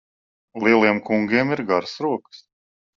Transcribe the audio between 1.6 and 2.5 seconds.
garas rokas.